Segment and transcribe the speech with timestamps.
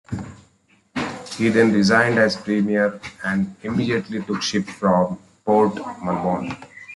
[1.37, 6.57] He then resigned as Premier and immediately took ship from Port Melbourne.